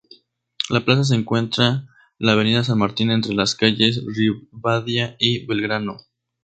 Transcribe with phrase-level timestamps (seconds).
[0.71, 5.99] La plaza se encuentra la Avenida San Martín entre las calles Rivadavia y Belgrano.